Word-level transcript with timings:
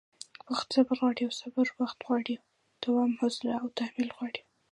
وخت 0.49 0.67
صبر 0.75 0.93
غواړي 0.99 1.21
او 1.27 1.33
صبر 1.41 1.67
وخت 1.81 1.99
غواړي؛ 2.07 2.35
دواړه 2.83 3.13
حوصله 3.19 3.53
او 3.61 3.67
تحمل 3.79 4.09
غواړي 4.17 4.41